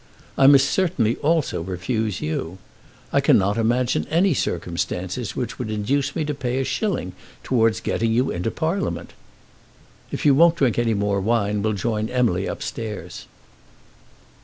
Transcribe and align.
I 0.35 0.47
must 0.47 0.67
certainly 0.67 1.17
also 1.17 1.61
refuse 1.61 2.21
you. 2.21 2.57
I 3.13 3.21
cannot 3.21 3.59
imagine 3.59 4.07
any 4.09 4.33
circumstances 4.33 5.35
which 5.35 5.59
would 5.59 5.69
induce 5.69 6.15
me 6.15 6.25
to 6.25 6.33
pay 6.33 6.57
a 6.59 6.63
shilling 6.63 7.13
towards 7.43 7.79
getting 7.79 8.11
you 8.11 8.31
into 8.31 8.49
Parliament. 8.49 9.13
If 10.11 10.25
you 10.25 10.33
won't 10.33 10.55
drink 10.55 10.79
any 10.79 10.95
more 10.95 11.21
wine, 11.21 11.61
we'll 11.61 11.73
join 11.73 12.09
Emily 12.09 12.47
upstairs." 12.47 13.27